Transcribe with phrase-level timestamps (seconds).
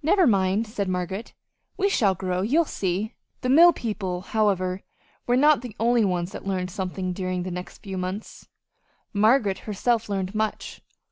[0.00, 1.34] "Never mind," said Margaret,
[1.76, 2.40] "we shall grow.
[2.42, 4.84] You'll see!" The mill people, however,
[5.26, 8.46] were not the only ones that learned something during the next few months.
[9.12, 10.82] Margaret herself learned much.